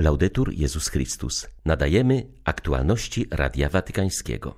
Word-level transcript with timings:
Laudetur 0.00 0.52
Jezus 0.52 0.88
Chrystus. 0.88 1.48
Nadajemy 1.64 2.26
aktualności 2.44 3.26
Radia 3.30 3.68
Watykańskiego. 3.68 4.54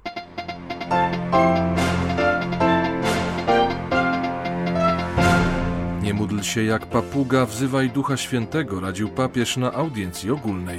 Nie 6.02 6.14
módl 6.14 6.40
się 6.40 6.62
jak 6.62 6.86
papuga, 6.86 7.46
wzywaj 7.46 7.90
Ducha 7.90 8.16
Świętego, 8.16 8.80
radził 8.80 9.08
papież 9.08 9.56
na 9.56 9.72
audiencji 9.72 10.30
ogólnej. 10.30 10.78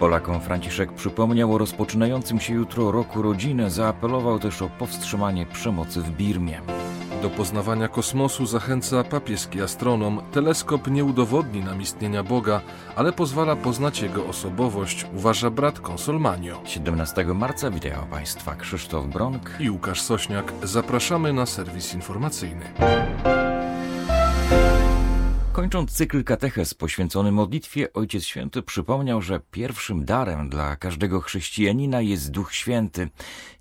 Polakom 0.00 0.40
Franciszek 0.40 0.92
przypomniał 0.92 1.54
o 1.54 1.58
rozpoczynającym 1.58 2.40
się 2.40 2.54
jutro 2.54 2.92
roku 2.92 3.22
rodziny, 3.22 3.70
zaapelował 3.70 4.38
też 4.38 4.62
o 4.62 4.68
powstrzymanie 4.68 5.46
przemocy 5.46 6.00
w 6.02 6.10
Birmie. 6.10 6.60
Do 7.22 7.30
poznawania 7.30 7.88
kosmosu 7.88 8.46
zachęca 8.46 9.04
papieski 9.04 9.62
astronom. 9.62 10.22
Teleskop 10.32 10.90
nie 10.90 11.04
udowodni 11.04 11.60
nam 11.60 11.82
istnienia 11.82 12.22
Boga, 12.22 12.60
ale 12.96 13.12
pozwala 13.12 13.56
poznać 13.56 14.00
jego 14.00 14.26
osobowość, 14.26 15.06
uważa 15.16 15.50
brat 15.50 15.80
konsolmanio. 15.80 16.60
17 16.64 17.24
marca 17.24 17.70
witają 17.70 18.06
Państwa 18.10 18.54
Krzysztof 18.54 19.06
Bronk 19.06 19.50
i 19.60 19.70
Łukasz 19.70 20.02
Sośniak. 20.02 20.52
Zapraszamy 20.62 21.32
na 21.32 21.46
serwis 21.46 21.94
informacyjny. 21.94 22.64
Kończąc 25.58 25.92
cykl 25.92 26.24
kateches 26.24 26.74
poświęcony 26.74 27.32
modlitwie, 27.32 27.92
Ojciec 27.92 28.24
Święty 28.24 28.62
przypomniał, 28.62 29.22
że 29.22 29.40
pierwszym 29.50 30.04
darem 30.04 30.48
dla 30.48 30.76
każdego 30.76 31.20
chrześcijanina 31.20 32.00
jest 32.00 32.30
Duch 32.30 32.54
Święty. 32.54 33.08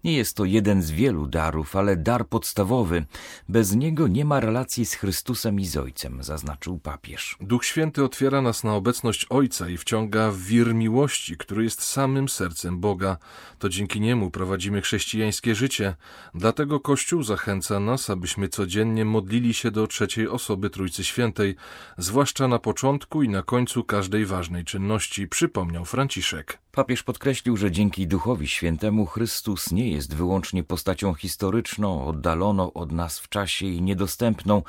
Nie 0.07 0.17
jest 0.17 0.38
to 0.38 0.45
jeden 0.45 0.81
z 0.81 0.91
wielu 0.91 1.27
darów, 1.27 1.75
ale 1.75 1.97
dar 1.97 2.27
podstawowy. 2.27 3.05
Bez 3.49 3.75
niego 3.75 4.07
nie 4.07 4.25
ma 4.25 4.39
relacji 4.39 4.85
z 4.85 4.93
Chrystusem 4.93 5.59
i 5.59 5.65
z 5.65 5.77
Ojcem, 5.77 6.23
zaznaczył 6.23 6.79
papież. 6.79 7.38
Duch 7.41 7.65
Święty 7.65 8.03
otwiera 8.03 8.41
nas 8.41 8.63
na 8.63 8.75
obecność 8.75 9.25
Ojca 9.29 9.70
i 9.70 9.77
wciąga 9.77 10.31
w 10.31 10.38
wir 10.38 10.75
miłości, 10.75 11.38
który 11.38 11.63
jest 11.63 11.84
samym 11.84 12.29
sercem 12.29 12.79
Boga. 12.79 13.17
To 13.59 13.70
dzięki 13.70 14.01
niemu 14.01 14.32
prowadzimy 14.32 14.82
chrześcijańskie 14.82 15.55
życie. 15.55 15.95
Dlatego 16.35 16.79
Kościół 16.79 17.23
zachęca 17.23 17.79
nas, 17.79 18.10
abyśmy 18.10 18.49
codziennie 18.49 19.05
modlili 19.05 19.54
się 19.54 19.71
do 19.71 19.87
trzeciej 19.87 20.27
osoby 20.27 20.70
Trójcy 20.70 21.04
Świętej, 21.04 21.55
zwłaszcza 21.98 22.48
na 22.48 22.60
początku 22.60 23.23
i 23.23 23.29
na 23.29 23.41
końcu 23.41 23.84
każdej 23.84 24.26
ważnej 24.26 24.63
czynności, 24.63 25.27
przypomniał 25.27 25.85
Franciszek. 25.85 26.66
Papież 26.77 27.03
podkreślił, 27.03 27.57
że 27.57 27.71
dzięki 27.71 28.07
Duchowi 28.07 28.47
Świętemu 28.47 29.05
Chrystus 29.05 29.71
nie 29.71 29.89
jest 29.89 30.15
wyłącznie 30.15 30.63
postacią 30.63 31.13
historyczną, 31.13 32.05
oddaloną 32.05 32.73
od 32.73 32.91
nas 32.91 33.20
w 33.20 33.29
czasie 33.29 33.65
i 33.65 33.81
niedostępną. 33.81 34.63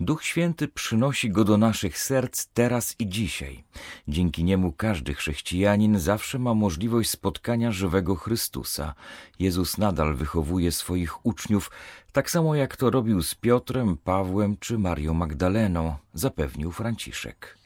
Duch 0.00 0.24
Święty 0.24 0.68
przynosi 0.68 1.30
go 1.30 1.44
do 1.44 1.56
naszych 1.56 1.98
serc 1.98 2.46
teraz 2.46 2.94
i 2.98 3.08
dzisiaj. 3.08 3.64
Dzięki 4.08 4.44
niemu 4.44 4.72
każdy 4.72 5.14
chrześcijanin 5.14 5.98
zawsze 5.98 6.38
ma 6.38 6.54
możliwość 6.54 7.10
spotkania 7.10 7.72
żywego 7.72 8.16
Chrystusa. 8.16 8.94
Jezus 9.38 9.78
nadal 9.78 10.14
wychowuje 10.14 10.72
swoich 10.72 11.26
uczniów, 11.26 11.70
tak 12.14 12.30
samo 12.30 12.54
jak 12.54 12.76
to 12.76 12.90
robił 12.90 13.22
z 13.22 13.34
Piotrem, 13.34 13.96
Pawłem 13.96 14.56
czy 14.60 14.78
Marią 14.78 15.14
Magdaleną, 15.14 15.94
zapewnił 16.12 16.72
Franciszek. 16.72 17.58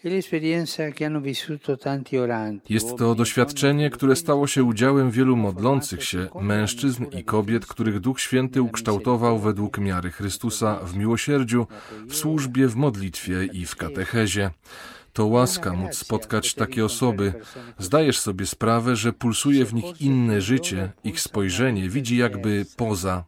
Jest 2.69 2.97
to 2.97 3.15
doświadczenie, 3.15 3.91
które 3.91 4.17
stało 4.17 4.47
się 4.47 4.65
udziałem 4.65 5.11
wielu 5.11 5.37
modlących 5.37 6.05
się 6.05 6.29
mężczyzn 6.41 7.05
i 7.19 7.25
kobiet, 7.25 7.67
których 7.67 8.01
Duch 8.01 8.21
Święty 8.21 8.63
ukształtował 8.63 9.39
według 9.39 9.79
miary 9.79 10.11
Chrystusa 10.11 10.79
w 10.83 10.97
miłosierdziu, 10.97 11.67
w 12.09 12.15
służbie, 12.15 12.69
w 12.69 12.77
modlitwie 12.77 13.45
i 13.45 13.67
w 13.67 13.77
katechezie. 13.77 14.51
To 15.13 15.27
łaska 15.27 15.73
móc 15.73 15.97
spotkać 15.97 16.55
takie 16.55 16.85
osoby. 16.85 17.33
Zdajesz 17.79 18.19
sobie 18.19 18.47
sprawę, 18.47 18.97
że 18.97 19.13
pulsuje 19.13 19.65
w 19.65 19.75
nich 19.75 20.01
inne 20.01 20.41
życie, 20.41 20.93
ich 21.05 21.21
spojrzenie 21.21 21.89
widzi 21.89 22.17
jakby 22.17 22.67
poza. 22.77 23.25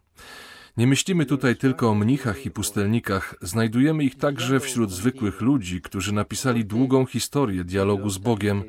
Nie 0.81 0.87
myślimy 0.87 1.27
tutaj 1.27 1.57
tylko 1.57 1.91
o 1.91 1.95
mnichach 1.95 2.47
i 2.47 2.51
pustelnikach, 2.51 3.35
znajdujemy 3.43 4.05
ich 4.05 4.17
także 4.17 4.61
wśród 4.61 4.91
zwykłych 4.91 5.41
ludzi, 5.41 5.81
którzy 5.81 6.13
napisali 6.13 6.65
długą 6.65 7.07
historię 7.07 7.65
dialogu 7.65 8.11
z 8.11 8.19
Bogiem, 8.19 8.63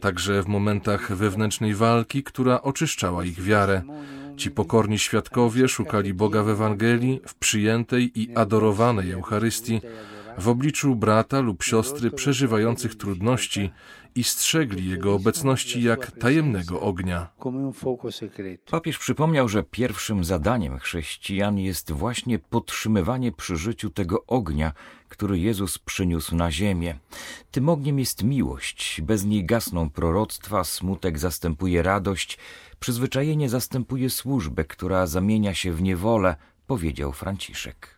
także 0.00 0.42
w 0.42 0.46
momentach 0.46 1.16
wewnętrznej 1.16 1.74
walki, 1.74 2.22
która 2.22 2.62
oczyszczała 2.62 3.24
ich 3.24 3.42
wiarę. 3.42 3.82
Ci 4.36 4.50
pokorni 4.50 4.98
świadkowie 4.98 5.68
szukali 5.68 6.14
Boga 6.14 6.42
w 6.42 6.48
Ewangelii, 6.48 7.20
w 7.26 7.34
przyjętej 7.34 8.20
i 8.20 8.36
adorowanej 8.36 9.12
Eucharystii, 9.12 9.80
w 10.38 10.48
obliczu 10.48 10.96
brata 10.96 11.40
lub 11.40 11.62
siostry 11.62 12.10
przeżywających 12.10 12.94
trudności 12.94 13.70
i 14.14 14.24
strzegli 14.24 14.90
jego 14.90 15.14
obecności 15.14 15.82
jak 15.82 16.10
tajemnego 16.10 16.80
ognia. 16.80 17.28
Papież 18.70 18.98
przypomniał, 18.98 19.48
że 19.48 19.62
pierwszym 19.62 20.24
zadaniem 20.24 20.78
chrześcijan 20.78 21.58
jest 21.58 21.92
właśnie 21.92 22.38
podtrzymywanie 22.38 23.32
przy 23.32 23.56
życiu 23.56 23.90
tego 23.90 24.26
ognia, 24.26 24.72
który 25.08 25.38
Jezus 25.38 25.78
przyniósł 25.78 26.36
na 26.36 26.50
ziemię. 26.50 26.98
Tym 27.50 27.68
ogniem 27.68 27.98
jest 27.98 28.22
miłość, 28.22 29.00
bez 29.02 29.24
niej 29.24 29.44
gasną 29.44 29.90
proroctwa, 29.90 30.64
smutek 30.64 31.18
zastępuje 31.18 31.82
radość, 31.82 32.38
przyzwyczajenie 32.80 33.48
zastępuje 33.48 34.10
służbę, 34.10 34.64
która 34.64 35.06
zamienia 35.06 35.54
się 35.54 35.72
w 35.72 35.82
niewolę, 35.82 36.36
powiedział 36.66 37.12
Franciszek. 37.12 37.96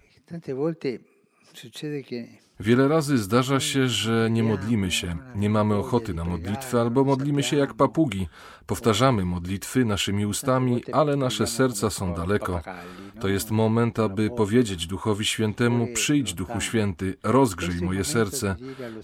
Wiele 2.60 2.88
razy 2.88 3.18
zdarza 3.18 3.60
się, 3.60 3.88
że 3.88 4.28
nie 4.30 4.42
modlimy 4.42 4.90
się, 4.90 5.16
nie 5.34 5.50
mamy 5.50 5.76
ochoty 5.76 6.14
na 6.14 6.24
modlitwę, 6.24 6.80
albo 6.80 7.04
modlimy 7.04 7.42
się 7.42 7.56
jak 7.56 7.74
papugi. 7.74 8.28
Powtarzamy 8.66 9.24
modlitwy 9.24 9.84
naszymi 9.84 10.26
ustami, 10.26 10.82
ale 10.92 11.16
nasze 11.16 11.46
serca 11.46 11.90
są 11.90 12.14
daleko. 12.14 12.60
To 13.20 13.28
jest 13.28 13.50
moment, 13.50 13.98
aby 13.98 14.30
powiedzieć 14.30 14.86
Duchowi 14.86 15.24
Świętemu: 15.24 15.86
Przyjdź, 15.94 16.34
Duchu 16.34 16.60
Święty, 16.60 17.16
rozgrzej 17.22 17.80
moje 17.80 18.04
serce. 18.04 18.56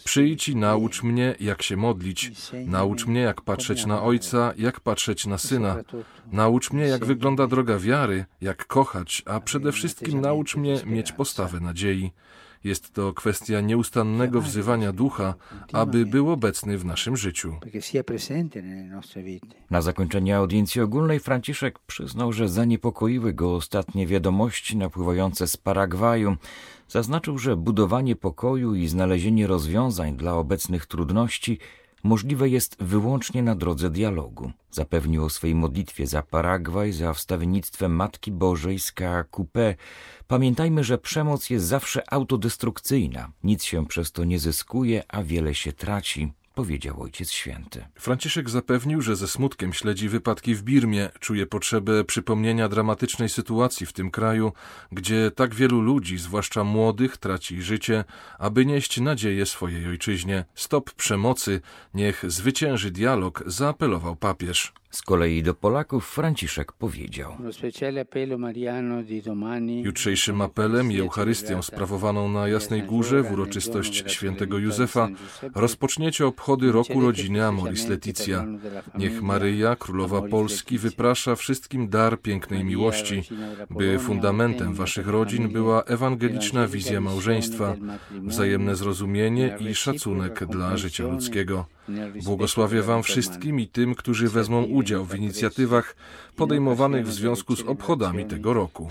Przyjdź 0.05 0.49
i 0.49 0.57
naucz 0.57 1.03
mnie, 1.03 1.35
jak 1.41 1.63
się 1.63 1.77
modlić. 1.77 2.33
Naucz 2.67 3.07
mnie, 3.07 3.21
jak 3.21 3.41
patrzeć 3.41 3.87
na 3.87 4.03
Ojca, 4.03 4.53
jak 4.57 4.81
patrzeć 4.81 5.27
na 5.27 5.39
Syna. 5.39 5.77
Naucz 6.33 6.71
mnie, 6.71 6.85
jak 6.85 7.05
wygląda 7.05 7.47
droga 7.47 7.79
wiary, 7.79 8.25
jak 8.41 8.67
kochać, 8.67 9.23
a 9.27 9.41
przede 9.41 9.73
wszystkim 9.73 10.21
naucz 10.21 10.57
mnie 10.57 10.81
mieć 10.87 11.13
postawę 11.13 11.61
nadziei. 11.61 12.13
Jest 12.65 12.93
to 12.93 13.13
kwestia 13.13 13.61
nieustannego 13.61 14.41
wzywania 14.41 14.93
ducha, 14.93 15.35
aby 15.73 16.07
był 16.07 16.31
obecny 16.31 16.79
w 16.79 16.85
naszym 16.85 17.17
życiu. 17.17 17.57
Na 19.71 19.83
zakończenie 19.83 20.37
audiencji 20.37 20.81
ogólnej 20.81 21.21
Franciszek 21.21 21.79
przyznał, 21.79 22.33
że 22.33 22.49
zaniepokoiły 22.49 23.33
go 23.33 23.55
ostatnie 23.55 24.07
wiadomości 24.07 24.77
napływające 24.77 25.47
z 25.47 25.57
Paragwaju. 25.57 26.37
Zaznaczył, 26.89 27.39
że 27.39 27.57
budowanie 27.57 28.17
pokoju 28.17 28.75
i 28.75 28.89
znalezienie 28.89 29.47
rozwiązań 29.47 30.17
dla 30.17 30.35
obecnych 30.35 30.87
trudności 30.87 31.59
możliwe 32.05 32.49
jest 32.49 32.77
wyłącznie 32.81 33.43
na 33.43 33.55
drodze 33.55 33.91
dialogu. 33.91 34.53
Zapewnił 34.71 35.25
o 35.25 35.31
swej 35.31 35.55
modlitwie 35.55 36.07
za 36.07 36.23
Paragwaj, 36.23 36.93
za 36.93 37.15
wstawiennictwem 37.15 37.97
Matki 37.97 38.33
Bożej 38.33 38.79
z 38.79 38.93
KQP. 38.93 39.77
Pamiętajmy, 40.27 40.85
że 40.85 40.99
przemoc 40.99 41.51
jest 41.51 41.67
zawsze 41.67 42.13
autodestrukcyjna. 42.13 43.33
Nic 43.45 43.65
się 43.65 43.87
przez 43.87 44.13
to 44.13 44.25
nie 44.25 44.39
zyskuje, 44.39 45.03
a 45.09 45.23
wiele 45.23 45.55
się 45.55 45.73
traci 45.73 46.33
powiedział 46.55 47.03
Ojciec 47.03 47.31
Święty. 47.31 47.85
Franciszek 47.95 48.51
zapewnił, 48.51 49.03
że 49.03 49.17
ze 49.17 49.29
smutkiem 49.29 49.73
śledzi 49.73 50.09
wypadki 50.09 50.55
w 50.55 50.63
Birmie, 50.63 51.11
czuje 51.21 51.47
potrzebę 51.47 52.05
przypomnienia 52.05 52.69
dramatycznej 52.69 53.29
sytuacji 53.29 53.87
w 53.87 53.93
tym 53.93 54.11
kraju, 54.11 54.53
gdzie 54.93 55.31
tak 55.31 55.55
wielu 55.55 55.81
ludzi, 55.81 56.19
zwłaszcza 56.19 56.65
młodych, 56.65 57.17
traci 57.17 57.63
życie, 57.63 58.05
aby 58.39 58.67
nieść 58.67 59.01
nadzieję 59.01 59.47
swojej 59.47 59.89
ojczyźnie. 59.89 60.45
Stop 60.55 60.93
przemocy, 60.93 61.61
niech 61.95 62.25
zwycięży 62.27 62.91
dialog, 62.91 63.43
zaapelował 63.47 64.17
papież. 64.17 64.73
Z 64.95 65.03
kolei 65.03 65.43
do 65.43 65.55
Polaków 65.55 66.09
Franciszek 66.09 66.73
powiedział: 66.73 67.37
Jutrzejszym 69.83 70.41
apelem 70.41 70.93
i 70.93 70.99
Eucharystią 70.99 71.63
sprawowaną 71.63 72.29
na 72.29 72.49
Jasnej 72.49 72.83
Górze 72.83 73.23
w 73.23 73.33
uroczystość 73.33 74.05
świętego 74.13 74.59
Józefa 74.59 75.09
rozpoczniecie 75.55 76.27
obchody 76.27 76.73
roku 76.73 77.01
rodziny 77.01 77.45
Amoris 77.45 77.89
Leticia. 77.89 78.47
Niech 78.99 79.23
Maryja, 79.23 79.77
Królowa 79.77 80.23
Polski, 80.23 80.79
wyprasza 80.79 81.37
wszystkim 81.37 81.89
dar 81.89 82.21
pięknej 82.21 82.65
miłości, 82.65 83.23
by 83.71 83.99
fundamentem 83.99 84.75
waszych 84.75 85.09
rodzin 85.09 85.49
była 85.49 85.83
ewangeliczna 85.83 86.67
wizja 86.67 87.01
małżeństwa, 87.01 87.77
wzajemne 88.11 88.77
zrozumienie 88.77 89.57
i 89.61 89.75
szacunek 89.75 90.45
dla 90.47 90.77
życia 90.77 91.05
ludzkiego. 91.05 91.67
Błogosławię 92.25 92.83
Wam 92.83 93.03
wszystkim 93.03 93.61
i 93.61 93.69
tym, 93.69 93.95
którzy 93.95 94.29
wezmą 94.29 94.63
udział 94.63 94.84
w 95.05 95.15
inicjatywach 95.15 95.97
podejmowanych 96.37 97.07
w 97.07 97.13
związku 97.13 97.57
z 97.57 97.63
obchodami 97.63 98.25
tego 98.25 98.53
roku. 98.53 98.89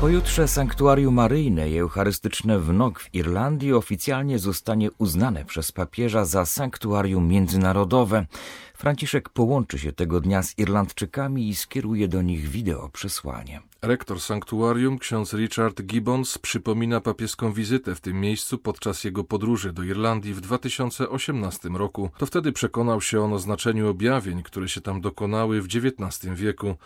Pojutrze 0.00 0.48
sanktuarium 0.48 1.14
maryjne 1.14 1.70
i 1.70 1.78
eucharystyczne 1.78 2.58
w 2.58 2.72
Nog 2.72 3.00
w 3.00 3.14
Irlandii 3.14 3.72
oficjalnie 3.72 4.38
zostanie 4.38 4.90
uznane 4.98 5.44
przez 5.44 5.72
papieża 5.72 6.24
za 6.24 6.46
sanktuarium 6.46 7.28
międzynarodowe. 7.28 8.26
Franciszek 8.74 9.28
połączy 9.28 9.78
się 9.78 9.92
tego 9.92 10.20
dnia 10.20 10.42
z 10.42 10.58
Irlandczykami 10.58 11.48
i 11.48 11.54
skieruje 11.54 12.08
do 12.08 12.22
nich 12.22 12.48
wideo 12.48 12.88
przesłanie. 12.88 13.60
Rektor 13.82 14.20
sanktuarium, 14.20 14.98
ksiądz 14.98 15.32
Richard 15.32 15.82
Gibbons, 15.82 16.38
przypomina 16.38 17.00
papieską 17.00 17.52
wizytę 17.52 17.94
w 17.94 18.00
tym 18.00 18.20
miejscu 18.20 18.58
podczas 18.58 19.04
jego 19.04 19.24
podróży 19.24 19.72
do 19.72 19.82
Irlandii 19.82 20.34
w 20.34 20.40
2018 20.40 21.68
roku. 21.68 22.10
To 22.18 22.26
wtedy 22.26 22.52
przekonał 22.52 23.00
się 23.00 23.20
on 23.20 23.32
o 23.32 23.38
znaczeniu 23.38 23.88
objawień, 23.88 24.42
które 24.42 24.68
się 24.68 24.80
tam 24.80 25.00
dokonały 25.00 25.62
w 25.62 25.66
XIX 25.66 26.34
wieku. 26.34 26.76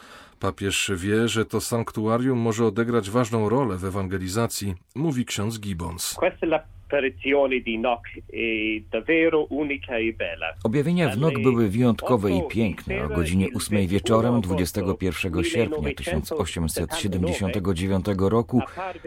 Papież 0.41 0.93
wie, 0.96 1.29
że 1.29 1.44
to 1.44 1.61
sanktuarium 1.61 2.38
może 2.38 2.67
odegrać 2.67 3.11
ważną 3.11 3.49
rolę 3.49 3.76
w 3.76 3.85
ewangelizacji, 3.85 4.75
mówi 4.94 5.25
ksiądz 5.25 5.61
Gibbons. 5.61 6.14
Objawienia 10.64 11.08
w 11.08 11.19
Nok 11.19 11.42
były 11.42 11.69
wyjątkowe 11.69 12.32
i 12.32 12.42
piękne. 12.48 13.04
O 13.04 13.08
godzinie 13.08 13.48
8 13.54 13.86
wieczorem 13.86 14.40
21 14.40 15.44
sierpnia 15.44 15.94
1879 15.94 18.06
roku 18.19 18.60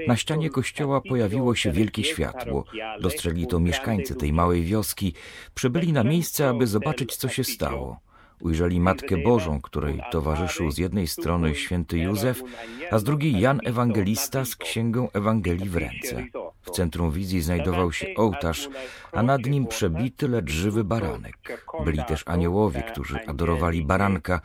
na 0.08 0.16
ścianie 0.16 0.50
kościoła 0.50 1.02
pojawiło 1.02 1.56
się 1.56 1.72
wielkie 1.72 2.04
światło. 2.04 2.66
Dostrzegli 3.02 3.48
to 3.48 3.60
mieszkańcy 3.60 4.16
tej 4.16 4.34
małej 4.34 4.64
wioski. 4.64 5.14
Przybyli 5.56 5.94
na 5.94 6.04
miejsce, 6.04 6.50
aby 6.50 6.68
zobaczyć, 6.68 7.16
co 7.16 7.30
się 7.30 7.44
stało. 7.44 8.00
Ujrzeli 8.42 8.80
Matkę 8.80 9.18
Bożą, 9.18 9.62
której 9.62 10.02
towarzyszył 10.12 10.72
z 10.72 10.78
jednej 10.78 11.08
strony 11.08 11.56
święty 11.56 11.98
Józef, 11.98 12.44
a 12.92 13.00
z 13.00 13.04
drugiej 13.04 13.40
Jan 13.40 13.60
Ewangelista 13.66 14.46
z 14.46 14.56
księgą 14.56 15.08
Ewangelii 15.14 15.70
w 15.70 15.76
ręce. 15.76 16.28
W 16.68 16.72
centrum 16.72 17.12
wizji 17.12 17.42
znajdował 17.42 17.92
się 17.92 18.08
ołtarz, 18.18 18.70
a 19.12 19.24
nad 19.24 19.46
nim 19.46 19.68
przebity, 19.68 20.28
lecz 20.28 20.50
żywy 20.52 20.84
baranek. 20.84 21.66
Byli 21.86 22.04
też 22.04 22.24
aniołowie, 22.26 22.84
którzy 22.84 23.20
adorowali 23.28 23.86
baranka. 23.86 24.42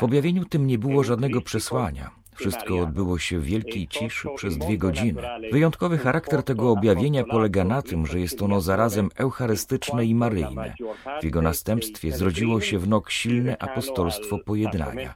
W 0.00 0.02
objawieniu 0.02 0.44
tym 0.44 0.66
nie 0.66 0.78
było 0.78 1.04
żadnego 1.04 1.40
przesłania. 1.40 2.10
Wszystko 2.34 2.78
odbyło 2.78 3.18
się 3.18 3.38
w 3.38 3.44
wielkiej 3.44 3.88
ciszy 3.88 4.28
przez 4.36 4.58
dwie 4.58 4.78
godziny. 4.78 5.22
Wyjątkowy 5.52 5.98
charakter 5.98 6.42
tego 6.42 6.70
objawienia 6.70 7.24
polega 7.24 7.64
na 7.64 7.82
tym, 7.82 8.06
że 8.06 8.20
jest 8.20 8.42
ono 8.42 8.60
zarazem 8.60 9.08
eucharystyczne 9.16 10.04
i 10.04 10.14
maryjne. 10.14 10.74
W 11.20 11.24
jego 11.24 11.42
następstwie 11.42 12.12
zrodziło 12.12 12.60
się 12.60 12.78
w 12.78 12.88
Nok 12.88 13.10
silne 13.10 13.58
apostolstwo 13.58 14.38
pojednania. 14.38 15.14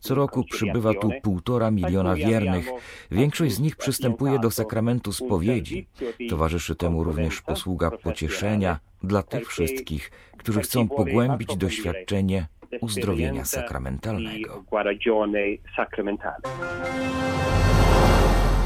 Co 0.00 0.14
roku 0.14 0.44
przybywa 0.44 0.94
tu 0.94 1.10
półtora 1.22 1.70
miliona 1.70 2.14
wiernych. 2.14 2.70
Większość 3.10 3.54
z 3.54 3.60
nich 3.60 3.76
przystępuje 3.76 4.38
do 4.38 4.50
sakramentu 4.50 5.12
spowiedzi. 5.12 5.86
Towarzyszy 6.28 6.74
temu 6.74 7.04
również 7.04 7.42
posługa 7.42 7.90
pocieszenia 7.90 8.78
dla 9.02 9.22
tych 9.22 9.48
wszystkich, 9.48 10.10
którzy 10.38 10.60
chcą 10.60 10.88
pogłębić 10.88 11.56
doświadczenie 11.56 12.46
uzdrowienia 12.80 13.44
sakramentalnego. 13.44 14.64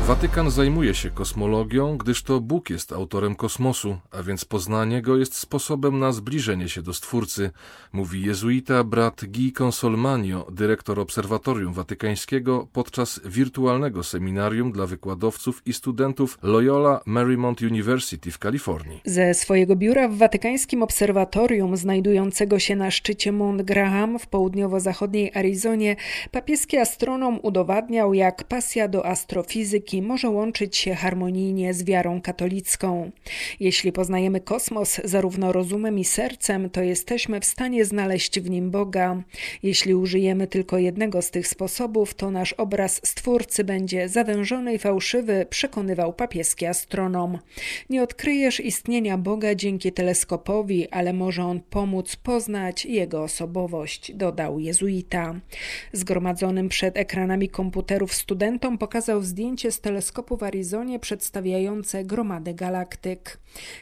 Watykan 0.06 0.50
zajmuje 0.50 0.94
się 0.94 1.10
kosmologią, 1.10 1.98
gdyż 1.98 2.22
to 2.22 2.40
Bóg 2.40 2.70
jest 2.70 2.92
autorem 2.92 3.34
kosmosu, 3.34 3.96
a 4.10 4.22
więc 4.22 4.44
poznanie 4.44 5.02
go 5.02 5.16
jest 5.16 5.34
sposobem 5.34 5.98
na 5.98 6.12
zbliżenie 6.12 6.68
się 6.68 6.82
do 6.82 6.94
Stwórcy, 6.94 7.50
mówi 7.92 8.22
jezuita 8.22 8.84
brat 8.84 9.24
Guy 9.24 9.52
Consolmanio, 9.64 10.46
dyrektor 10.52 11.00
Obserwatorium 11.00 11.72
Watykańskiego 11.72 12.68
podczas 12.72 13.20
wirtualnego 13.24 14.02
seminarium 14.02 14.72
dla 14.72 14.86
wykładowców 14.86 15.62
i 15.66 15.72
studentów 15.72 16.38
Loyola 16.42 17.00
Marymount 17.06 17.62
University 17.62 18.30
w 18.30 18.38
Kalifornii. 18.38 19.00
Ze 19.04 19.34
swojego 19.34 19.76
biura 19.76 20.08
w 20.08 20.16
Watykańskim 20.16 20.82
Obserwatorium, 20.82 21.76
znajdującego 21.76 22.58
się 22.58 22.76
na 22.76 22.90
szczycie 22.90 23.32
Mount 23.32 23.62
Graham 23.62 24.18
w 24.18 24.26
południowo-zachodniej 24.26 25.30
Arizonie, 25.34 25.96
papieski 26.30 26.76
astronom 26.76 27.38
udowadniał, 27.42 28.14
jak 28.14 28.44
pasja 28.44 28.88
do 28.88 29.06
astrofizyki 29.06 29.89
może 30.02 30.28
łączyć 30.28 30.76
się 30.76 30.94
harmonijnie 30.94 31.74
z 31.74 31.84
wiarą 31.84 32.20
katolicką. 32.20 33.10
Jeśli 33.60 33.92
poznajemy 33.92 34.40
kosmos 34.40 35.00
zarówno 35.04 35.52
rozumem 35.52 35.98
i 35.98 36.04
sercem, 36.04 36.70
to 36.70 36.82
jesteśmy 36.82 37.40
w 37.40 37.44
stanie 37.44 37.84
znaleźć 37.84 38.40
w 38.40 38.50
nim 38.50 38.70
Boga. 38.70 39.22
Jeśli 39.62 39.94
użyjemy 39.94 40.46
tylko 40.46 40.78
jednego 40.78 41.22
z 41.22 41.30
tych 41.30 41.48
sposobów, 41.48 42.14
to 42.14 42.30
nasz 42.30 42.52
obraz 42.52 43.00
Stwórcy 43.04 43.64
będzie 43.64 44.08
zawężony 44.08 44.74
i 44.74 44.78
fałszywy, 44.78 45.46
przekonywał 45.50 46.12
papieski 46.12 46.66
astronom. 46.66 47.38
Nie 47.90 48.02
odkryjesz 48.02 48.60
istnienia 48.60 49.18
Boga 49.18 49.54
dzięki 49.54 49.92
teleskopowi, 49.92 50.88
ale 50.90 51.12
może 51.12 51.44
on 51.44 51.60
pomóc 51.60 52.16
poznać 52.16 52.86
jego 52.86 53.22
osobowość, 53.22 54.12
dodał 54.14 54.58
jezuita. 54.58 55.34
Zgromadzonym 55.92 56.68
przed 56.68 56.96
ekranami 56.96 57.48
komputerów 57.48 58.14
studentom 58.14 58.78
pokazał 58.78 59.22
zdjęcie 59.22 59.72
z 59.72 59.79
teleskopu 59.80 60.36
w 60.36 60.42
Arizonie 60.42 60.98
przedstawiające 60.98 62.04
gromadę 62.04 62.54
galaktyk. 62.54 63.38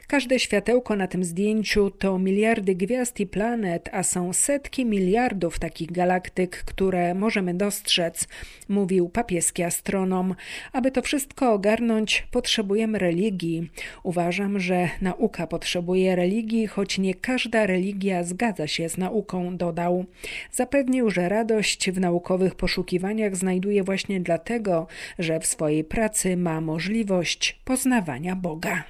Każde 0.07 0.39
światełko 0.39 0.97
na 0.97 1.07
tym 1.07 1.25
zdjęciu 1.25 1.91
to 1.91 2.19
miliardy 2.19 2.75
gwiazd 2.75 3.21
i 3.21 3.27
planet, 3.27 3.89
a 3.93 4.03
są 4.03 4.33
setki 4.33 4.87
miliardów 4.87 5.59
takich 5.59 5.93
galaktyk, 5.93 6.57
które 6.65 7.15
możemy 7.15 7.55
dostrzec, 7.55 8.29
mówił 8.69 9.09
papieski 9.09 9.63
astronom. 9.63 10.35
Aby 10.73 10.91
to 10.91 11.03
wszystko 11.03 11.53
ogarnąć, 11.53 12.27
potrzebujemy 12.31 12.99
religii. 12.99 13.71
Uważam, 14.03 14.61
że 14.61 14.89
nauka 15.01 15.47
potrzebuje 15.47 16.17
religii, 16.17 16.67
choć 16.67 16.99
nie 16.99 17.15
każda 17.15 17.67
religia 17.67 18.25
zgadza 18.25 18.67
się 18.67 18.89
z 18.89 18.99
nauką, 18.99 19.57
dodał. 19.57 20.05
Zapewnił, 20.53 21.11
że 21.11 21.29
radość 21.29 21.91
w 21.91 22.01
naukowych 22.01 22.55
poszukiwaniach 22.55 23.37
znajduje 23.37 23.85
właśnie 23.85 24.21
dlatego, 24.21 24.87
że 25.19 25.41
w 25.41 25.47
swojej 25.47 25.85
pracy 25.89 26.37
ma 26.37 26.61
możliwość 26.61 27.61
poznawania 27.65 28.37
Boga. 28.37 28.85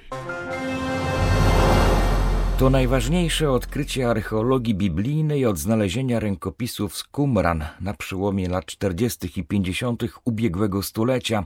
To 2.57 2.69
najważniejsze 2.69 3.51
odkrycie 3.51 4.09
archeologii 4.09 4.75
biblijnej 4.75 5.45
od 5.45 5.57
znalezienia 5.57 6.19
rękopisów 6.19 6.95
z 6.95 7.03
Qumran 7.03 7.65
na 7.81 7.93
przełomie 7.93 8.49
lat 8.49 8.65
40. 8.65 9.39
i 9.39 9.43
50. 9.43 10.03
ubiegłego 10.25 10.83
stulecia. 10.83 11.45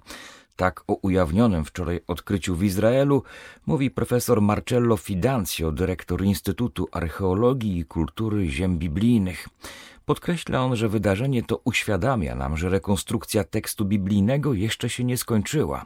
Tak 0.56 0.84
o 0.88 0.94
ujawnionym 0.94 1.66
wczoraj 1.66 2.00
odkryciu 2.08 2.56
w 2.56 2.64
Izraelu 2.64 3.24
mówi 3.66 3.92
profesor 3.92 4.42
Marcello 4.42 4.98
Fidancio, 4.98 5.72
dyrektor 5.72 6.24
Instytutu 6.24 6.88
Archeologii 6.92 7.78
i 7.80 7.86
Kultury 7.86 8.50
Ziem 8.50 8.78
Biblijnych. 8.78 9.50
Podkreśla 10.06 10.64
on, 10.64 10.76
że 10.76 10.90
wydarzenie 10.90 11.44
to 11.44 11.62
uświadamia 11.64 12.36
nam, 12.36 12.58
że 12.58 12.70
rekonstrukcja 12.70 13.44
tekstu 13.44 13.86
biblijnego 13.86 14.54
jeszcze 14.54 14.90
się 14.90 15.04
nie 15.04 15.18
skończyła. 15.18 15.86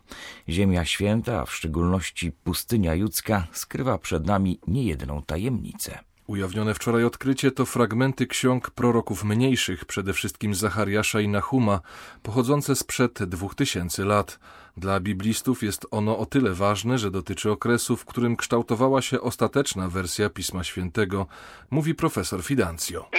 Ziemia 0.50 0.86
Święta, 0.86 1.42
a 1.42 1.46
w 1.46 1.54
szczególności 1.54 2.32
pustynia 2.32 2.96
judzka, 2.96 3.48
skrywa 3.52 3.98
przed 3.98 4.26
nami 4.26 4.60
niejedną 4.68 5.22
tajemnicę. 5.22 6.00
Ujawnione 6.28 6.74
wczoraj 6.74 7.04
odkrycie 7.04 7.52
to 7.52 7.66
fragmenty 7.66 8.28
ksiąg 8.28 8.70
proroków 8.70 9.24
mniejszych, 9.24 9.86
przede 9.86 10.14
wszystkim 10.14 10.56
Zachariasza 10.56 11.22
i 11.22 11.28
Nahuma, 11.28 11.82
pochodzące 12.24 12.76
sprzed 12.76 13.24
dwóch 13.24 13.56
tysięcy 13.56 14.06
lat. 14.06 14.40
Dla 14.78 15.00
biblistów 15.00 15.64
jest 15.64 15.88
ono 15.92 16.18
o 16.18 16.26
tyle 16.26 16.54
ważne, 16.54 16.98
że 16.98 17.12
dotyczy 17.12 17.52
okresu, 17.52 17.98
w 17.98 18.06
którym 18.06 18.36
kształtowała 18.36 19.02
się 19.02 19.22
ostateczna 19.22 19.88
wersja 19.88 20.30
Pisma 20.30 20.64
Świętego, 20.64 21.28
mówi 21.72 21.96
profesor 21.96 22.44
Fidancio. 22.44 23.10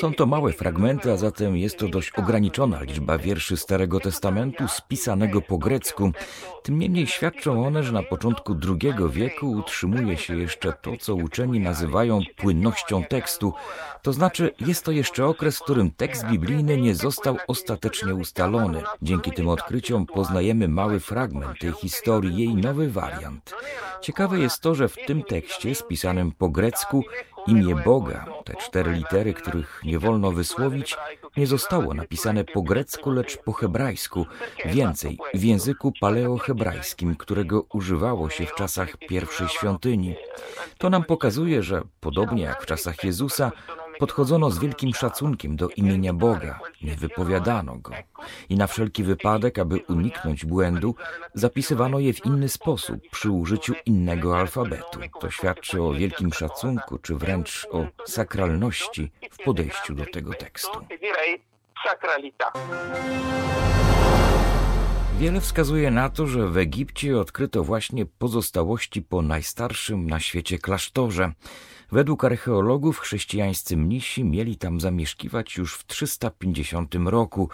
Są 0.00 0.14
to 0.14 0.26
małe 0.26 0.52
fragmenty, 0.52 1.12
a 1.12 1.16
zatem 1.16 1.56
jest 1.56 1.78
to 1.78 1.88
dość 1.88 2.10
ograniczona 2.10 2.82
liczba 2.82 3.18
wierszy 3.18 3.56
Starego 3.56 4.00
Testamentu 4.00 4.68
spisanego 4.68 5.40
po 5.40 5.58
grecku. 5.58 6.12
Tym 6.62 6.78
niemniej 6.78 7.06
świadczą 7.06 7.66
one, 7.66 7.82
że 7.82 7.92
na 7.92 8.02
początku 8.02 8.56
II 8.68 8.94
wieku 9.10 9.50
utrzymuje 9.50 10.16
się 10.16 10.36
jeszcze 10.36 10.72
to, 10.72 10.96
co 10.96 11.14
uczeni 11.14 11.60
nazywają 11.60 12.20
płynnością 12.36 13.04
tekstu. 13.04 13.52
To 14.02 14.12
znaczy, 14.12 14.54
jest 14.60 14.84
to 14.84 14.92
jeszcze 14.92 15.26
okres, 15.26 15.58
w 15.58 15.62
którym 15.62 15.90
tekst 15.90 16.26
biblijny 16.26 16.76
nie 16.76 16.94
został 16.94 17.36
ostatecznie 17.48 18.14
ustalony. 18.14 18.82
Dzięki 19.02 19.32
tym 19.32 19.48
odkryciom 19.48 20.06
poznajemy 20.06 20.68
mały 20.68 21.00
fragment 21.00 21.58
tej 21.58 21.72
historii, 21.72 22.36
jej 22.36 22.54
nowy 22.54 22.90
wariant. 22.90 23.54
Ciekawe 24.00 24.38
jest 24.38 24.60
to, 24.60 24.74
że 24.74 24.88
w 24.88 24.96
tym 25.06 25.22
tekście 25.22 25.74
spisanym 25.74 26.32
po 26.32 26.48
grecku 26.48 27.04
Imię 27.46 27.74
Boga, 27.84 28.26
te 28.44 28.54
cztery 28.54 28.92
litery, 28.92 29.34
których 29.34 29.80
nie 29.84 29.98
wolno 29.98 30.32
wysłowić, 30.32 30.96
nie 31.36 31.46
zostało 31.46 31.94
napisane 31.94 32.44
po 32.44 32.62
grecku, 32.62 33.10
lecz 33.10 33.36
po 33.36 33.52
hebrajsku, 33.52 34.26
więcej 34.64 35.18
w 35.34 35.44
języku 35.44 35.92
paleohebrajskim, 36.00 37.16
którego 37.16 37.66
używało 37.72 38.30
się 38.30 38.46
w 38.46 38.54
czasach 38.54 38.96
pierwszej 38.96 39.48
świątyni. 39.48 40.16
To 40.78 40.90
nam 40.90 41.04
pokazuje, 41.04 41.62
że 41.62 41.82
podobnie 42.00 42.42
jak 42.42 42.62
w 42.62 42.66
czasach 42.66 43.04
Jezusa, 43.04 43.52
Podchodzono 43.98 44.50
z 44.50 44.58
wielkim 44.58 44.94
szacunkiem 44.94 45.56
do 45.56 45.68
imienia 45.68 46.12
Boga, 46.12 46.60
nie 46.82 46.96
wypowiadano 46.96 47.76
go 47.76 47.92
i 48.48 48.56
na 48.56 48.66
wszelki 48.66 49.02
wypadek, 49.02 49.58
aby 49.58 49.80
uniknąć 49.88 50.44
błędu, 50.44 50.94
zapisywano 51.34 51.98
je 51.98 52.12
w 52.12 52.26
inny 52.26 52.48
sposób 52.48 53.00
przy 53.10 53.30
użyciu 53.30 53.74
innego 53.86 54.38
alfabetu. 54.38 55.00
To 55.20 55.30
świadczy 55.30 55.82
o 55.82 55.92
wielkim 55.92 56.32
szacunku, 56.32 56.98
czy 56.98 57.14
wręcz 57.14 57.66
o 57.70 57.86
sakralności 58.04 59.12
w 59.30 59.44
podejściu 59.44 59.94
do 59.94 60.06
tego 60.06 60.34
tekstu. 60.34 60.78
Wiele 65.18 65.40
wskazuje 65.40 65.90
na 65.90 66.08
to, 66.08 66.26
że 66.26 66.48
w 66.48 66.56
Egipcie 66.56 67.18
odkryto 67.20 67.64
właśnie 67.64 68.06
pozostałości 68.06 69.02
po 69.02 69.22
najstarszym 69.22 70.06
na 70.06 70.20
świecie 70.20 70.58
klasztorze. 70.58 71.32
Według 71.92 72.24
archeologów 72.24 72.98
chrześcijańscy 72.98 73.76
mnisi 73.76 74.24
mieli 74.24 74.56
tam 74.56 74.80
zamieszkiwać 74.80 75.56
już 75.56 75.74
w 75.74 75.86
350 75.86 76.94
roku. 76.94 77.48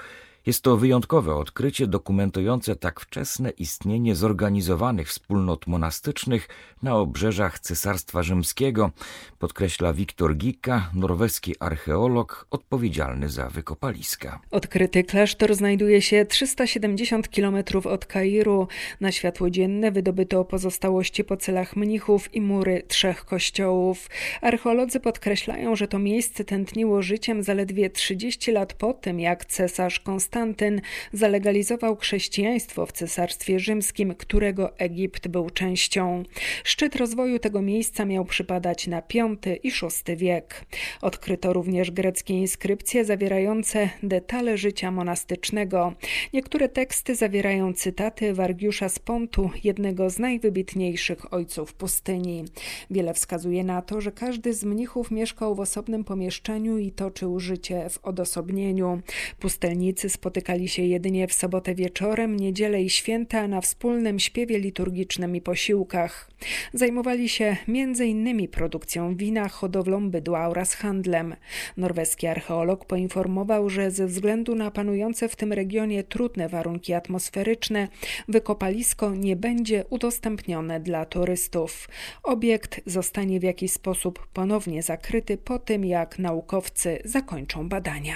Jest 0.47 0.63
to 0.63 0.77
wyjątkowe 0.77 1.35
odkrycie 1.35 1.87
dokumentujące 1.87 2.77
tak 2.77 3.01
wczesne 3.01 3.51
istnienie 3.51 4.15
zorganizowanych 4.15 5.09
wspólnot 5.09 5.67
monastycznych 5.67 6.49
na 6.83 6.97
obrzeżach 6.97 7.59
Cesarstwa 7.59 8.23
Rzymskiego, 8.23 8.91
podkreśla 9.39 9.93
Wiktor 9.93 10.37
Gika, 10.37 10.91
norweski 10.95 11.55
archeolog 11.59 12.47
odpowiedzialny 12.51 13.29
za 13.29 13.51
wykopaliska. 13.51 14.41
Odkryty 14.51 15.05
klasztor 15.05 15.55
znajduje 15.55 16.03
się 16.03 16.25
370 16.25 17.29
km 17.29 17.57
od 17.85 18.07
Kairu. 18.07 18.69
Na 19.01 19.13
światło 19.13 19.51
dzienne 19.51 19.93
wydobyto 19.93 20.45
pozostałości 20.45 21.25
po 21.25 21.37
celach 21.37 21.77
mnichów 21.77 22.35
i 22.35 22.41
mury 22.41 22.83
trzech 22.89 23.25
kościołów. 23.25 24.09
Archeolodzy 24.41 25.01
podkreślają, 25.01 25.77
że 25.77 25.89
to 25.89 25.99
miejsce 25.99 26.45
tętniło 26.45 27.03
życiem 27.03 27.43
zaledwie 27.43 27.91
30 27.91 28.53
lat 28.53 28.73
po 28.75 28.95
tym, 28.95 29.21
jak 29.21 29.45
cesarz 29.45 30.01
Konstantyn 30.01 30.30
Konstantyn 30.31 30.81
zalegalizował 31.13 31.97
chrześcijaństwo 31.97 32.87
w 32.87 32.93
Cesarstwie 32.93 33.61
Rzymskim, 33.61 34.15
którego 34.15 34.79
Egipt 34.79 35.29
był 35.29 35.51
częścią. 35.51 36.23
Szczyt 36.65 36.97
rozwoju 36.97 37.39
tego 37.39 37.63
miejsca 37.63 38.05
miał 38.05 38.25
przypadać 38.25 38.87
na 38.87 39.03
V 39.15 39.37
i 39.63 39.71
VI 39.71 40.17
wiek. 40.17 40.65
Odkryto 41.03 41.53
również 41.53 41.91
greckie 41.91 42.35
inskrypcje 42.35 43.05
zawierające 43.05 43.91
detale 44.03 44.59
życia 44.59 44.91
monastycznego. 44.91 45.93
Niektóre 46.33 46.69
teksty 46.69 47.15
zawierają 47.15 47.73
cytaty 47.73 48.35
Wargiusza 48.35 48.89
z 48.89 48.99
Pontu, 48.99 49.51
jednego 49.65 50.11
z 50.11 50.19
najwybitniejszych 50.19 51.33
ojców 51.35 51.75
pustyni. 51.75 52.45
Wiele 52.91 53.15
wskazuje 53.15 53.65
na 53.65 53.83
to, 53.83 54.01
że 54.01 54.13
każdy 54.13 54.55
z 54.55 54.65
mnichów 54.65 55.11
mieszkał 55.11 55.55
w 55.55 55.61
osobnym 55.61 56.05
pomieszczeniu 56.05 56.79
i 56.79 56.93
toczył 56.93 57.41
życie 57.41 57.91
w 57.91 57.99
odosobnieniu. 58.05 59.01
Pustelnicy 59.39 60.09
spotykali 60.21 60.69
się 60.69 60.83
jedynie 60.83 61.29
w 61.29 61.33
sobotę 61.33 61.75
wieczorem, 61.75 62.37
niedzielę 62.37 62.83
i 62.83 62.91
święta 62.91 63.49
na 63.49 63.61
wspólnym 63.61 64.19
śpiewie 64.19 64.59
liturgicznym 64.59 65.37
i 65.37 65.41
posiłkach. 65.41 66.31
Zajmowali 66.73 67.29
się 67.29 67.57
m.in. 67.69 68.49
produkcją 68.49 69.17
wina, 69.17 69.49
hodowlą 69.49 70.11
bydła 70.11 70.49
oraz 70.49 70.75
handlem. 70.75 71.37
Norweski 71.77 72.27
archeolog 72.27 72.85
poinformował, 72.85 73.71
że 73.71 73.91
ze 73.91 74.07
względu 74.07 74.55
na 74.55 74.71
panujące 74.71 75.29
w 75.29 75.37
tym 75.37 75.53
regionie 75.53 76.05
trudne 76.05 76.49
warunki 76.49 76.95
atmosferyczne, 76.95 77.89
wykopalisko 78.29 79.15
nie 79.15 79.37
będzie 79.37 79.85
udostępnione 79.91 80.81
dla 80.81 81.05
turystów. 81.05 81.89
Obiekt 82.23 82.81
zostanie 82.87 83.41
w 83.41 83.43
jakiś 83.43 83.73
sposób 83.73 84.27
ponownie 84.33 84.83
zakryty 84.83 85.37
po 85.37 85.59
tym, 85.59 85.85
jak 85.85 86.19
naukowcy 86.19 86.99
zakończą 87.05 87.69
badania. 87.69 88.15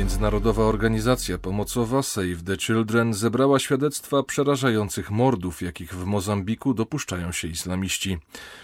Międzynarodowa 0.00 0.64
organizacja 0.64 1.38
pomocowa 1.38 2.02
Save 2.02 2.42
the 2.46 2.56
Children 2.56 3.14
zebrała 3.14 3.58
świadectwa 3.58 4.22
przerażających 4.22 5.10
mordów, 5.10 5.62
jakich 5.62 5.94
w 5.94 6.04
Mozambiku 6.04 6.74
dopuszczają 6.74 7.32
się 7.32 7.48
islamiści. 7.48 8.18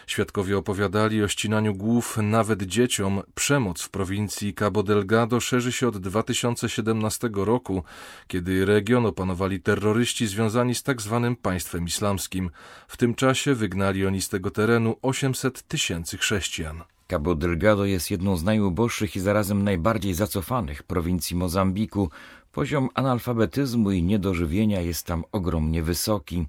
Świadkowie 0.06 0.58
opowiadali 0.58 1.22
o 1.22 1.28
ścinaniu 1.28 1.74
głów 1.74 2.18
nawet 2.22 2.62
dzieciom. 2.62 3.22
Przemoc 3.34 3.82
w 3.82 3.90
prowincji 3.90 4.54
Cabo 4.54 4.82
Delgado 4.82 5.40
szerzy 5.40 5.72
się 5.72 5.88
od 5.88 5.98
2017 5.98 7.30
roku, 7.34 7.82
kiedy 8.26 8.64
region 8.64 9.06
opanowali 9.06 9.60
terroryści 9.60 10.26
związani 10.26 10.74
z 10.74 10.82
tak 10.82 11.02
zwanym 11.02 11.36
państwem 11.36 11.84
islamskim. 11.84 12.50
W 12.88 12.96
tym 12.96 13.14
czasie 13.14 13.54
wygnali 13.54 14.06
oni 14.06 14.22
z 14.22 14.28
tego 14.28 14.50
terenu 14.50 14.96
800 15.02 15.62
tysięcy 15.68 16.18
chrześcijan. 16.18 16.95
Cabo 17.08 17.34
Delgado 17.34 17.84
jest 17.84 18.10
jedną 18.10 18.36
z 18.36 18.44
najuboższych 18.44 19.16
i 19.16 19.20
zarazem 19.20 19.64
najbardziej 19.64 20.14
zacofanych 20.14 20.82
prowincji 20.82 21.36
Mozambiku. 21.36 22.10
Poziom 22.52 22.88
analfabetyzmu 22.94 23.90
i 23.90 24.02
niedożywienia 24.02 24.80
jest 24.80 25.06
tam 25.06 25.24
ogromnie 25.32 25.82
wysoki. 25.82 26.46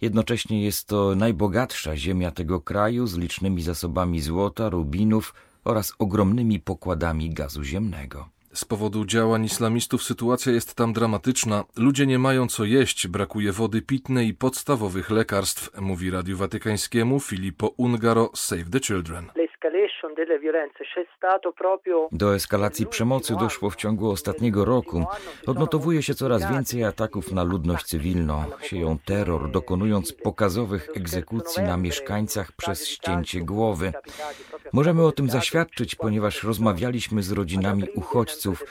Jednocześnie 0.00 0.64
jest 0.64 0.88
to 0.88 1.14
najbogatsza 1.14 1.96
ziemia 1.96 2.30
tego 2.30 2.60
kraju 2.60 3.06
z 3.06 3.16
licznymi 3.16 3.62
zasobami 3.62 4.20
złota, 4.20 4.68
rubinów 4.68 5.34
oraz 5.64 5.92
ogromnymi 5.98 6.60
pokładami 6.60 7.30
gazu 7.30 7.64
ziemnego. 7.64 8.28
Z 8.52 8.64
powodu 8.64 9.04
działań 9.04 9.44
islamistów 9.44 10.02
sytuacja 10.02 10.52
jest 10.52 10.74
tam 10.74 10.92
dramatyczna. 10.92 11.64
Ludzie 11.76 12.06
nie 12.06 12.18
mają 12.18 12.46
co 12.46 12.64
jeść, 12.64 13.06
brakuje 13.06 13.52
wody 13.52 13.82
pitnej 13.82 14.28
i 14.28 14.34
podstawowych 14.34 15.10
lekarstw, 15.10 15.80
mówi 15.80 16.10
Radiu 16.10 16.36
Watykańskiemu 16.36 17.20
Filippo 17.20 17.68
Ungaro 17.76 18.30
Save 18.34 18.70
the 18.70 18.80
Children. 18.80 19.26
Do 22.12 22.34
eskalacji 22.34 22.86
przemocy 22.86 23.34
doszło 23.36 23.70
w 23.70 23.76
ciągu 23.76 24.10
ostatniego 24.10 24.64
roku. 24.64 25.04
Odnotowuje 25.46 26.02
się 26.02 26.14
coraz 26.14 26.50
więcej 26.52 26.84
ataków 26.84 27.32
na 27.32 27.42
ludność 27.42 27.86
cywilną. 27.86 28.44
Sieją 28.62 28.98
terror, 29.04 29.50
dokonując 29.50 30.12
pokazowych 30.12 30.88
egzekucji 30.96 31.62
na 31.62 31.76
mieszkańcach 31.76 32.52
przez 32.52 32.88
ścięcie 32.88 33.40
głowy. 33.40 33.92
Możemy 34.72 35.06
o 35.06 35.12
tym 35.12 35.30
zaświadczyć, 35.30 35.94
ponieważ 35.94 36.42
rozmawialiśmy 36.42 37.22
z 37.22 37.32
rodzinami 37.32 37.84
uchodźców. 37.94 38.64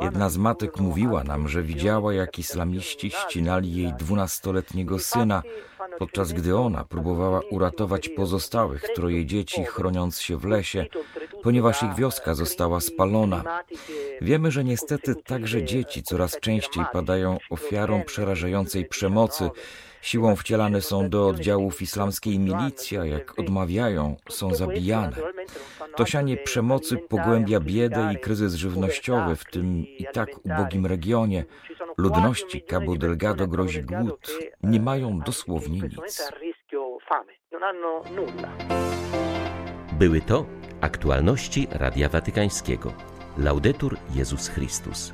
Jedna 0.00 0.28
z 0.28 0.36
matek 0.36 0.80
mówiła 0.80 1.24
nam, 1.24 1.48
że 1.48 1.62
widziała, 1.62 2.14
jak 2.14 2.38
islamiści 2.38 3.10
ścinali 3.10 3.74
jej 3.74 3.92
dwunastoletniego 3.92 4.98
syna, 4.98 5.42
podczas 5.98 6.32
gdy 6.32 6.56
ona 6.56 6.84
próbowała 6.84 7.40
uratować 7.50 8.08
pozostałych 8.08 8.82
troje 8.94 9.26
dzieci, 9.26 9.64
chroniąc 9.64 10.20
się 10.20 10.36
w 10.36 10.44
lesie, 10.44 10.86
ponieważ 11.42 11.82
ich 11.82 11.94
wioska 11.94 12.34
została 12.34 12.80
spalona. 12.80 13.44
Wiemy, 14.20 14.50
że 14.50 14.64
niestety 14.64 15.14
także 15.14 15.64
dzieci 15.64 16.02
coraz 16.02 16.40
częściej 16.40 16.84
padają 16.92 17.38
ofiarą 17.50 18.02
przerażającej 18.02 18.84
przemocy. 18.84 19.50
Siłą 20.04 20.36
wcielane 20.36 20.80
są 20.80 21.08
do 21.08 21.28
oddziałów 21.28 21.82
islamskiej 21.82 22.38
milicji, 22.38 22.98
a 22.98 23.04
jak 23.04 23.38
odmawiają, 23.38 24.16
są 24.28 24.54
zabijane. 24.54 25.16
To 25.96 26.06
sianie 26.06 26.36
przemocy 26.36 26.96
pogłębia 26.96 27.60
biedę 27.60 28.12
i 28.14 28.18
kryzys 28.18 28.54
żywnościowy 28.54 29.36
w 29.36 29.44
tym 29.44 29.86
i 29.86 30.06
tak 30.12 30.28
ubogim 30.44 30.86
regionie. 30.86 31.44
Ludności 31.96 32.62
Cabo 32.62 32.96
Delgado 32.96 33.46
grozi 33.46 33.82
głód. 33.82 34.30
Nie 34.62 34.80
mają 34.80 35.20
dosłownie 35.20 35.80
nic. 35.80 36.30
Były 39.92 40.20
to 40.20 40.46
aktualności 40.80 41.68
Radia 41.70 42.08
Watykańskiego. 42.08 42.92
Laudetur 43.38 43.96
Jezus 44.14 44.48
Chrystus. 44.48 45.12